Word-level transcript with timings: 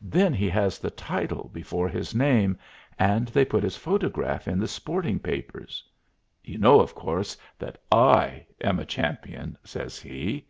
Then 0.00 0.32
he 0.32 0.48
has 0.48 0.78
the 0.78 0.90
title 0.92 1.50
before 1.52 1.88
his 1.88 2.14
name, 2.14 2.56
and 3.00 3.26
they 3.26 3.44
put 3.44 3.64
his 3.64 3.76
photograph 3.76 4.46
in 4.46 4.60
the 4.60 4.68
sporting 4.68 5.18
papers. 5.18 5.82
You 6.44 6.58
know, 6.58 6.78
of 6.78 6.94
course, 6.94 7.36
that 7.58 7.78
I 7.90 8.46
am 8.60 8.78
a 8.78 8.86
champion," 8.86 9.58
says 9.64 9.98
he. 9.98 10.46